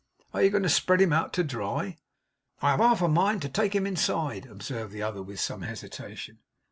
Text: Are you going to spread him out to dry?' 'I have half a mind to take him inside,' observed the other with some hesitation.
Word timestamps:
Are 0.33 0.41
you 0.41 0.49
going 0.49 0.63
to 0.63 0.67
spread 0.67 0.99
him 0.99 1.13
out 1.13 1.31
to 1.33 1.43
dry?' 1.43 1.99
'I 2.63 2.71
have 2.71 2.79
half 2.79 3.01
a 3.03 3.07
mind 3.07 3.43
to 3.43 3.49
take 3.49 3.75
him 3.75 3.85
inside,' 3.85 4.47
observed 4.47 4.93
the 4.93 5.03
other 5.03 5.21
with 5.21 5.39
some 5.39 5.61
hesitation. 5.61 6.39